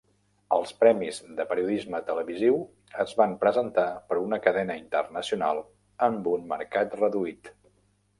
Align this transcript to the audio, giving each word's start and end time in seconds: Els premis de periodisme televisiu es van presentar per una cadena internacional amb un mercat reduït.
Els 0.55 0.69
premis 0.83 1.17
de 1.39 1.43
periodisme 1.49 1.99
televisiu 2.07 2.57
es 3.03 3.13
van 3.19 3.35
presentar 3.43 3.83
per 4.13 4.17
una 4.23 4.39
cadena 4.47 4.79
internacional 4.81 5.61
amb 6.07 6.31
un 6.33 6.49
mercat 6.55 6.97
reduït. 7.03 7.53